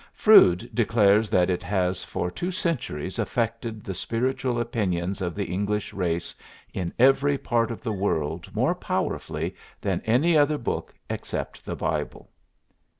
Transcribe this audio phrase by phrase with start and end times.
[0.13, 5.93] Froude declares that it has for two centuries affected the spiritual opinions of the English
[5.93, 6.33] race
[6.73, 12.31] in every part of the world more powerfully than any other book, except the Bible.